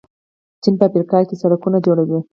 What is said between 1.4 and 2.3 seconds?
سړکونه جوړوي.